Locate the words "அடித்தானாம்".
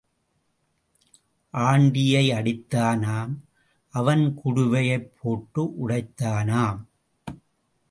2.31-3.35